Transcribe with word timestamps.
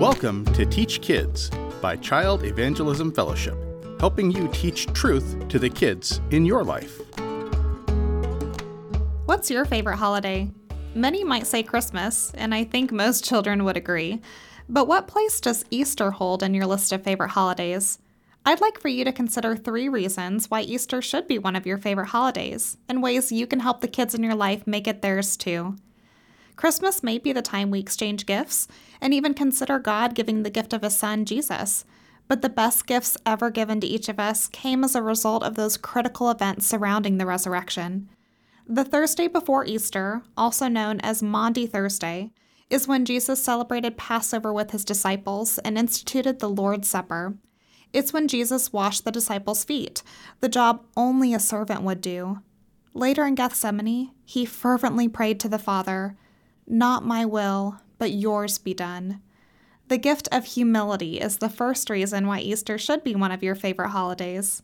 Welcome 0.00 0.44
to 0.52 0.66
Teach 0.66 1.00
Kids 1.00 1.48
by 1.80 1.96
Child 1.96 2.44
Evangelism 2.44 3.10
Fellowship, 3.12 3.56
helping 3.98 4.30
you 4.30 4.46
teach 4.52 4.84
truth 4.88 5.48
to 5.48 5.58
the 5.58 5.70
kids 5.70 6.20
in 6.32 6.44
your 6.44 6.62
life. 6.62 7.00
What's 9.24 9.50
your 9.50 9.64
favorite 9.64 9.96
holiday? 9.96 10.50
Many 10.94 11.24
might 11.24 11.46
say 11.46 11.62
Christmas, 11.62 12.30
and 12.34 12.54
I 12.54 12.64
think 12.64 12.92
most 12.92 13.24
children 13.24 13.64
would 13.64 13.78
agree. 13.78 14.20
But 14.68 14.86
what 14.86 15.08
place 15.08 15.40
does 15.40 15.64
Easter 15.70 16.10
hold 16.10 16.42
in 16.42 16.52
your 16.52 16.66
list 16.66 16.92
of 16.92 17.02
favorite 17.02 17.30
holidays? 17.30 17.98
I'd 18.44 18.60
like 18.60 18.78
for 18.78 18.88
you 18.88 19.02
to 19.06 19.12
consider 19.12 19.56
three 19.56 19.88
reasons 19.88 20.50
why 20.50 20.60
Easter 20.60 21.00
should 21.00 21.26
be 21.26 21.38
one 21.38 21.56
of 21.56 21.64
your 21.64 21.78
favorite 21.78 22.08
holidays, 22.08 22.76
and 22.86 23.02
ways 23.02 23.32
you 23.32 23.46
can 23.46 23.60
help 23.60 23.80
the 23.80 23.88
kids 23.88 24.14
in 24.14 24.22
your 24.22 24.34
life 24.34 24.66
make 24.66 24.86
it 24.86 25.00
theirs 25.00 25.38
too. 25.38 25.76
Christmas 26.56 27.02
may 27.02 27.18
be 27.18 27.32
the 27.32 27.42
time 27.42 27.70
we 27.70 27.78
exchange 27.78 28.26
gifts 28.26 28.66
and 29.00 29.12
even 29.12 29.34
consider 29.34 29.78
God 29.78 30.14
giving 30.14 30.42
the 30.42 30.50
gift 30.50 30.72
of 30.72 30.82
His 30.82 30.96
Son, 30.96 31.24
Jesus. 31.24 31.84
But 32.28 32.42
the 32.42 32.48
best 32.48 32.86
gifts 32.86 33.16
ever 33.24 33.50
given 33.50 33.80
to 33.80 33.86
each 33.86 34.08
of 34.08 34.18
us 34.18 34.48
came 34.48 34.82
as 34.82 34.94
a 34.94 35.02
result 35.02 35.42
of 35.42 35.54
those 35.54 35.76
critical 35.76 36.30
events 36.30 36.66
surrounding 36.66 37.18
the 37.18 37.26
resurrection. 37.26 38.08
The 38.66 38.84
Thursday 38.84 39.28
before 39.28 39.64
Easter, 39.64 40.22
also 40.36 40.66
known 40.66 40.98
as 41.00 41.22
Maundy 41.22 41.68
Thursday, 41.68 42.32
is 42.68 42.88
when 42.88 43.04
Jesus 43.04 43.40
celebrated 43.40 43.96
Passover 43.96 44.52
with 44.52 44.72
his 44.72 44.84
disciples 44.84 45.58
and 45.58 45.78
instituted 45.78 46.40
the 46.40 46.48
Lord's 46.48 46.88
Supper. 46.88 47.36
It's 47.92 48.12
when 48.12 48.26
Jesus 48.26 48.72
washed 48.72 49.04
the 49.04 49.12
disciples' 49.12 49.62
feet, 49.62 50.02
the 50.40 50.48
job 50.48 50.84
only 50.96 51.32
a 51.32 51.38
servant 51.38 51.82
would 51.82 52.00
do. 52.00 52.42
Later 52.92 53.24
in 53.24 53.36
Gethsemane, 53.36 54.10
he 54.24 54.44
fervently 54.44 55.06
prayed 55.06 55.38
to 55.40 55.48
the 55.48 55.58
Father, 55.60 56.16
Not 56.66 57.04
my 57.04 57.24
will, 57.24 57.80
but 57.98 58.12
yours 58.12 58.58
be 58.58 58.74
done. 58.74 59.20
The 59.88 59.98
gift 59.98 60.28
of 60.32 60.44
humility 60.44 61.20
is 61.20 61.36
the 61.36 61.48
first 61.48 61.88
reason 61.90 62.26
why 62.26 62.40
Easter 62.40 62.76
should 62.76 63.04
be 63.04 63.14
one 63.14 63.30
of 63.30 63.42
your 63.42 63.54
favorite 63.54 63.90
holidays. 63.90 64.62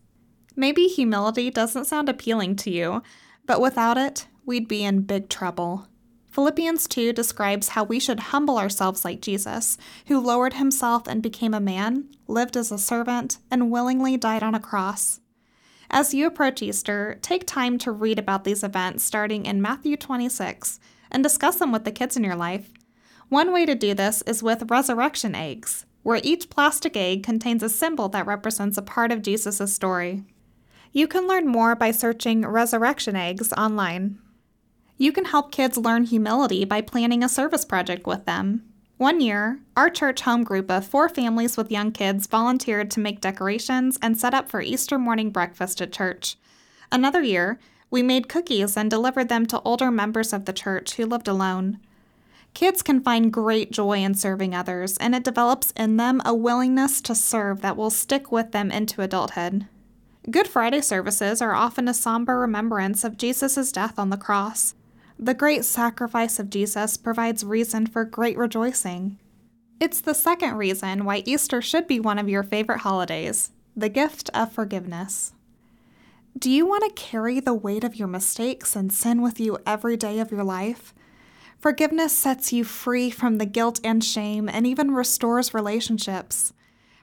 Maybe 0.57 0.89
humility 0.89 1.51
doesn't 1.51 1.85
sound 1.85 2.09
appealing 2.09 2.57
to 2.57 2.71
you, 2.71 3.03
but 3.47 3.61
without 3.61 3.97
it, 3.97 4.27
we'd 4.45 4.67
be 4.67 4.85
in 4.85 5.03
big 5.03 5.29
trouble. 5.29 5.87
Philippians 6.33 6.89
2 6.89 7.13
describes 7.13 7.71
how 7.71 7.85
we 7.85 8.01
should 8.01 8.19
humble 8.19 8.59
ourselves 8.59 9.05
like 9.05 9.21
Jesus, 9.21 9.77
who 10.07 10.19
lowered 10.19 10.55
himself 10.55 11.07
and 11.07 11.23
became 11.23 11.55
a 11.55 11.61
man, 11.61 12.09
lived 12.27 12.57
as 12.57 12.73
a 12.73 12.79
servant, 12.79 13.39
and 13.51 13.71
willingly 13.71 14.17
died 14.17 14.43
on 14.43 14.55
a 14.55 14.61
cross. 14.61 15.21
As 15.91 16.15
you 16.15 16.27
approach 16.27 16.63
Easter, 16.63 17.19
take 17.21 17.47
time 17.47 17.77
to 17.79 17.93
read 17.93 18.19
about 18.19 18.45
these 18.45 18.65
events 18.65 19.05
starting 19.05 19.45
in 19.45 19.61
Matthew 19.61 19.97
26 19.97 20.81
and 21.13 21.23
discuss 21.23 21.57
them 21.57 21.71
with 21.71 21.85
the 21.85 21.93
kids 21.93 22.17
in 22.17 22.25
your 22.25 22.35
life. 22.35 22.71
One 23.29 23.53
way 23.53 23.65
to 23.67 23.77
do 23.77 23.95
this 23.95 24.23
is 24.23 24.43
with 24.43 24.71
resurrection 24.71 25.37
eggs, 25.37 25.87
where 26.03 26.21
each 26.25 26.51
plastic 26.51 26.97
egg 26.97 27.23
contains 27.23 27.63
a 27.63 27.69
symbol 27.69 28.09
that 28.09 28.27
represents 28.27 28.77
a 28.77 28.83
part 28.83 29.13
of 29.13 29.23
Jesus' 29.23 29.73
story. 29.73 30.25
You 30.93 31.07
can 31.07 31.29
learn 31.29 31.47
more 31.47 31.75
by 31.75 31.93
searching 31.93 32.45
resurrection 32.45 33.17
eggs 33.17 33.53
online. 33.53 34.19
You 34.99 35.13
can 35.13 35.25
help 35.25 35.53
kids 35.53 35.79
learn 35.79 36.05
humility 36.05 36.65
by 36.65 36.81
planning 36.81 37.23
a 37.23 37.29
service 37.29 37.65
project 37.65 38.07
with 38.07 38.27
them. 38.27 38.65
One 38.99 39.21
year, 39.21 39.59
our 39.77 39.91
church 39.91 40.21
home 40.21 40.45
group 40.45 40.71
of 40.71 40.87
four 40.87 41.09
families 41.09 41.57
with 41.57 41.73
young 41.73 41.91
kids 41.91 42.27
volunteered 42.27 42.91
to 42.93 43.01
make 43.01 43.21
decorations 43.21 43.99
and 44.01 44.17
set 44.17 44.35
up 44.35 44.49
for 44.49 44.61
Easter 44.61 44.99
morning 44.99 45.31
breakfast 45.31 45.81
at 45.81 45.93
church. 45.93 46.37
Another 46.93 47.23
year, 47.23 47.59
we 47.93 48.03
made 48.03 48.29
cookies 48.29 48.75
and 48.75 48.91
delivered 48.91 49.29
them 49.29 49.45
to 49.45 49.61
older 49.61 49.91
members 49.91 50.33
of 50.33 50.47
the 50.47 50.53
church 50.53 50.95
who 50.95 51.05
lived 51.05 51.29
alone. 51.29 51.79
Kids 52.55 52.83
can 52.83 53.03
find 53.03 53.33
great 53.33 53.71
joy 53.71 53.99
in 53.99 54.15
serving 54.15 54.55
others, 54.55 54.97
and 54.97 55.15
it 55.15 55.23
develops 55.23 55.73
in 55.73 55.99
them 55.99 56.21
a 56.25 56.35
willingness 56.35 57.03
to 57.03 57.15
serve 57.15 57.61
that 57.61 57.77
will 57.77 57.91
stick 57.91 58.33
with 58.33 58.53
them 58.53 58.71
into 58.71 59.03
adulthood. 59.03 59.67
Good 60.31 60.49
Friday 60.49 60.81
services 60.81 61.43
are 61.43 61.55
often 61.55 61.87
a 61.87 61.95
somber 61.95 62.39
remembrance 62.39 63.05
of 63.05 63.19
Jesus' 63.19 63.71
death 63.71 63.99
on 63.99 64.09
the 64.09 64.17
cross. 64.17 64.75
The 65.19 65.35
great 65.35 65.65
sacrifice 65.65 66.39
of 66.39 66.49
Jesus 66.49 66.97
provides 66.97 67.45
reason 67.45 67.87
for 67.87 68.05
great 68.07 68.39
rejoicing. 68.39 69.19
It's 69.81 70.01
the 70.01 70.15
second 70.15 70.55
reason 70.55 71.05
why 71.05 71.25
Easter 71.27 71.61
should 71.61 71.87
be 71.87 72.01
one 72.01 72.19
of 72.19 72.29
your 72.29 72.43
favorite 72.43 72.81
holidays 72.81 73.51
the 73.77 73.89
gift 73.89 74.31
of 74.35 74.53
forgiveness. 74.53 75.33
Do 76.39 76.51
you 76.51 76.67
want 76.67 76.83
to 76.85 77.03
carry 77.03 77.41
the 77.41 77.53
weight 77.53 77.85
of 77.85 77.97
your 77.97 78.09
mistakes 78.09 78.75
and 78.75 78.91
sin 78.91 79.21
with 79.21 79.39
you 79.39 79.59
every 79.67 79.99
day 79.99 80.19
of 80.19 80.31
your 80.31 80.43
life? 80.43 80.95
Forgiveness 81.59 82.17
sets 82.17 82.55
you 82.55 82.65
free 82.65 83.11
from 83.11 83.37
the 83.37 83.47
guilt 83.47 83.81
and 83.85 84.03
shame 84.03 84.49
and 84.49 84.67
even 84.67 84.93
restores 84.93 85.53
relationships. 85.53 86.55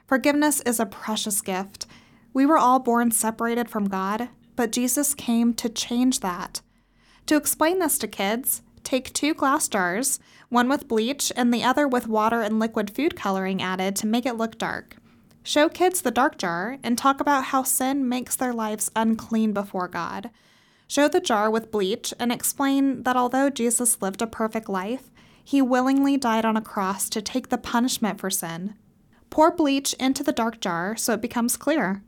Forgiveness 0.06 0.60
is 0.62 0.80
a 0.80 0.84
precious 0.84 1.40
gift. 1.40 1.86
We 2.34 2.44
were 2.44 2.58
all 2.58 2.80
born 2.80 3.12
separated 3.12 3.70
from 3.70 3.88
God, 3.88 4.28
but 4.56 4.72
Jesus 4.72 5.14
came 5.14 5.54
to 5.54 5.68
change 5.68 6.20
that. 6.20 6.60
To 7.26 7.36
explain 7.36 7.78
this 7.78 7.98
to 7.98 8.08
kids, 8.08 8.62
take 8.82 9.12
two 9.12 9.32
glass 9.32 9.68
jars, 9.68 10.18
one 10.48 10.68
with 10.68 10.88
bleach 10.88 11.32
and 11.36 11.54
the 11.54 11.62
other 11.62 11.86
with 11.86 12.08
water 12.08 12.42
and 12.42 12.58
liquid 12.58 12.90
food 12.90 13.14
coloring 13.14 13.62
added 13.62 13.94
to 13.96 14.08
make 14.08 14.26
it 14.26 14.36
look 14.36 14.58
dark. 14.58 14.96
Show 15.42 15.68
kids 15.68 16.02
the 16.02 16.10
dark 16.10 16.36
jar 16.36 16.78
and 16.82 16.98
talk 16.98 17.20
about 17.20 17.46
how 17.46 17.62
sin 17.62 18.08
makes 18.08 18.36
their 18.36 18.52
lives 18.52 18.90
unclean 18.94 19.52
before 19.52 19.88
God. 19.88 20.30
Show 20.86 21.08
the 21.08 21.20
jar 21.20 21.50
with 21.50 21.70
bleach 21.70 22.12
and 22.18 22.30
explain 22.30 23.04
that 23.04 23.16
although 23.16 23.48
Jesus 23.48 24.02
lived 24.02 24.20
a 24.20 24.26
perfect 24.26 24.68
life, 24.68 25.10
he 25.42 25.62
willingly 25.62 26.16
died 26.16 26.44
on 26.44 26.56
a 26.56 26.62
cross 26.62 27.08
to 27.10 27.22
take 27.22 27.48
the 27.48 27.58
punishment 27.58 28.20
for 28.20 28.28
sin. 28.28 28.74
Pour 29.30 29.50
bleach 29.50 29.94
into 29.94 30.22
the 30.22 30.32
dark 30.32 30.60
jar 30.60 30.96
so 30.96 31.14
it 31.14 31.22
becomes 31.22 31.56
clear. 31.56 32.02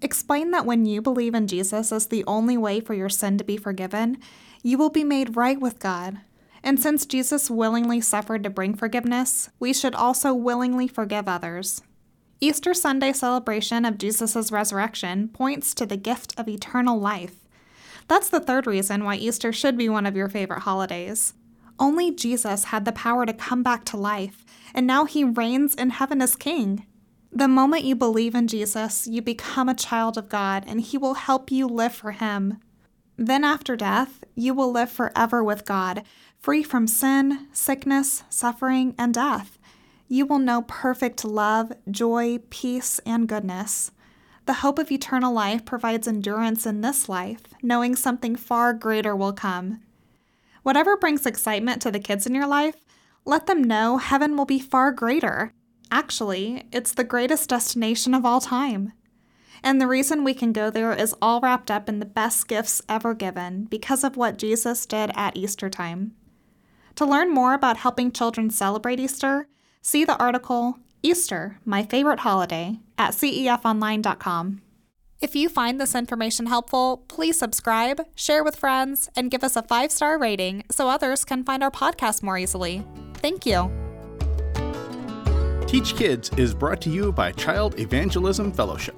Explain 0.00 0.50
that 0.52 0.66
when 0.66 0.86
you 0.86 1.02
believe 1.02 1.34
in 1.34 1.46
Jesus 1.46 1.92
as 1.92 2.06
the 2.06 2.24
only 2.26 2.56
way 2.56 2.80
for 2.80 2.94
your 2.94 3.08
sin 3.08 3.38
to 3.38 3.44
be 3.44 3.56
forgiven, 3.56 4.18
you 4.62 4.78
will 4.78 4.90
be 4.90 5.04
made 5.04 5.36
right 5.36 5.60
with 5.60 5.78
God. 5.78 6.20
And 6.62 6.80
since 6.80 7.06
Jesus 7.06 7.50
willingly 7.50 8.00
suffered 8.00 8.42
to 8.44 8.50
bring 8.50 8.74
forgiveness, 8.74 9.50
we 9.60 9.72
should 9.72 9.94
also 9.94 10.32
willingly 10.32 10.88
forgive 10.88 11.28
others. 11.28 11.82
Easter 12.42 12.74
Sunday 12.74 13.12
celebration 13.12 13.84
of 13.84 13.98
Jesus' 13.98 14.50
resurrection 14.50 15.28
points 15.28 15.72
to 15.74 15.86
the 15.86 15.96
gift 15.96 16.34
of 16.36 16.48
eternal 16.48 16.98
life. 16.98 17.36
That's 18.08 18.28
the 18.28 18.40
third 18.40 18.66
reason 18.66 19.04
why 19.04 19.14
Easter 19.14 19.52
should 19.52 19.78
be 19.78 19.88
one 19.88 20.06
of 20.06 20.16
your 20.16 20.28
favorite 20.28 20.62
holidays. 20.62 21.34
Only 21.78 22.10
Jesus 22.10 22.64
had 22.64 22.84
the 22.84 22.90
power 22.90 23.24
to 23.26 23.32
come 23.32 23.62
back 23.62 23.84
to 23.84 23.96
life, 23.96 24.44
and 24.74 24.88
now 24.88 25.04
he 25.04 25.22
reigns 25.22 25.76
in 25.76 25.90
heaven 25.90 26.20
as 26.20 26.34
king. 26.34 26.84
The 27.30 27.46
moment 27.46 27.84
you 27.84 27.94
believe 27.94 28.34
in 28.34 28.48
Jesus, 28.48 29.06
you 29.06 29.22
become 29.22 29.68
a 29.68 29.74
child 29.74 30.18
of 30.18 30.28
God, 30.28 30.64
and 30.66 30.80
he 30.80 30.98
will 30.98 31.14
help 31.14 31.52
you 31.52 31.68
live 31.68 31.94
for 31.94 32.10
him. 32.10 32.58
Then, 33.16 33.44
after 33.44 33.76
death, 33.76 34.24
you 34.34 34.52
will 34.52 34.72
live 34.72 34.90
forever 34.90 35.44
with 35.44 35.64
God, 35.64 36.02
free 36.40 36.64
from 36.64 36.88
sin, 36.88 37.46
sickness, 37.52 38.24
suffering, 38.28 38.96
and 38.98 39.14
death. 39.14 39.60
You 40.12 40.26
will 40.26 40.40
know 40.40 40.66
perfect 40.68 41.24
love, 41.24 41.72
joy, 41.90 42.40
peace, 42.50 42.98
and 43.06 43.26
goodness. 43.26 43.92
The 44.44 44.60
hope 44.60 44.78
of 44.78 44.92
eternal 44.92 45.32
life 45.32 45.64
provides 45.64 46.06
endurance 46.06 46.66
in 46.66 46.82
this 46.82 47.08
life, 47.08 47.40
knowing 47.62 47.96
something 47.96 48.36
far 48.36 48.74
greater 48.74 49.16
will 49.16 49.32
come. 49.32 49.80
Whatever 50.64 50.98
brings 50.98 51.24
excitement 51.24 51.80
to 51.80 51.90
the 51.90 51.98
kids 51.98 52.26
in 52.26 52.34
your 52.34 52.46
life, 52.46 52.76
let 53.24 53.46
them 53.46 53.64
know 53.64 53.96
heaven 53.96 54.36
will 54.36 54.44
be 54.44 54.58
far 54.58 54.92
greater. 54.92 55.54
Actually, 55.90 56.68
it's 56.70 56.92
the 56.92 57.04
greatest 57.04 57.48
destination 57.48 58.12
of 58.12 58.26
all 58.26 58.42
time. 58.42 58.92
And 59.62 59.80
the 59.80 59.88
reason 59.88 60.24
we 60.24 60.34
can 60.34 60.52
go 60.52 60.68
there 60.68 60.92
is 60.92 61.14
all 61.22 61.40
wrapped 61.40 61.70
up 61.70 61.88
in 61.88 62.00
the 62.00 62.04
best 62.04 62.48
gifts 62.48 62.82
ever 62.86 63.14
given 63.14 63.64
because 63.64 64.04
of 64.04 64.18
what 64.18 64.36
Jesus 64.36 64.84
did 64.84 65.10
at 65.14 65.38
Easter 65.38 65.70
time. 65.70 66.12
To 66.96 67.06
learn 67.06 67.32
more 67.32 67.54
about 67.54 67.78
helping 67.78 68.12
children 68.12 68.50
celebrate 68.50 69.00
Easter, 69.00 69.48
see 69.82 70.04
the 70.04 70.18
article 70.18 70.78
Easter, 71.02 71.58
My 71.64 71.82
Favorite 71.82 72.20
Holiday 72.20 72.78
at 72.96 73.12
cefonline.com. 73.12 74.62
If 75.20 75.36
you 75.36 75.48
find 75.48 75.80
this 75.80 75.94
information 75.94 76.46
helpful, 76.46 77.04
please 77.08 77.38
subscribe, 77.38 78.06
share 78.14 78.42
with 78.42 78.56
friends, 78.56 79.08
and 79.14 79.30
give 79.30 79.44
us 79.44 79.54
a 79.54 79.62
five 79.62 79.92
star 79.92 80.18
rating 80.18 80.64
so 80.70 80.88
others 80.88 81.24
can 81.24 81.44
find 81.44 81.62
our 81.62 81.70
podcast 81.70 82.22
more 82.22 82.38
easily. 82.38 82.84
Thank 83.14 83.46
you. 83.46 83.70
Teach 85.66 85.96
Kids 85.96 86.30
is 86.36 86.54
brought 86.54 86.80
to 86.82 86.90
you 86.90 87.12
by 87.12 87.32
Child 87.32 87.78
Evangelism 87.78 88.52
Fellowship. 88.52 88.96